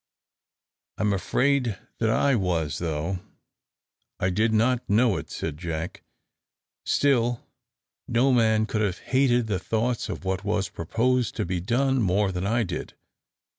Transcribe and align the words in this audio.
"I 0.97 1.03
am 1.03 1.13
afraid 1.13 1.77
that 1.99 2.09
I 2.09 2.33
was, 2.33 2.79
though 2.79 3.19
I 4.19 4.31
did 4.31 4.51
not 4.51 4.89
know 4.89 5.15
it," 5.17 5.29
said 5.29 5.59
Jack. 5.59 6.01
"Still 6.83 7.45
no 8.07 8.31
man 8.33 8.65
could 8.65 8.81
have 8.81 8.97
hated 8.97 9.45
the 9.45 9.59
thoughts 9.59 10.09
of 10.09 10.25
what 10.25 10.43
was 10.43 10.69
proposed 10.69 11.35
to 11.35 11.45
be 11.45 11.59
done 11.61 12.01
more 12.01 12.31
than 12.31 12.47
I 12.47 12.63
did. 12.63 12.95